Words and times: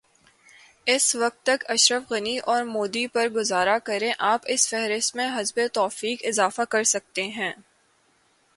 اس 0.85 1.15
وقت 1.15 1.43
تک 1.43 1.63
اشرف 1.69 2.11
غنی 2.11 2.37
اورمودی 2.39 3.07
پر 3.07 3.29
گزارا 3.29 3.77
کریں 3.79 4.13
آپ 4.19 4.41
اس 4.45 4.67
فہرست 4.69 5.15
میں 5.15 5.29
حسب 5.37 5.59
توفیق 5.73 6.21
اضافہ 6.23 6.61
کرسکتے 6.69 7.23
ہیں۔ 7.23 7.53